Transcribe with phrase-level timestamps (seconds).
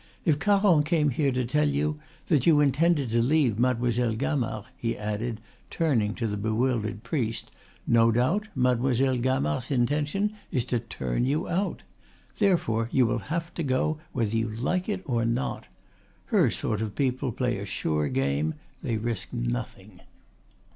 [0.25, 4.97] If Caron came here to tell you that you intended to leave Mademoiselle Gamard," he
[4.97, 5.39] added,
[5.69, 7.51] turning to the bewildered priest,
[7.85, 11.83] "no doubt Mademoiselle Gamard's intention is to turn you out.
[12.39, 15.65] Therefore you will have to go, whether you like it or not.
[16.33, 19.99] Her sort of people play a sure game, they risk nothing."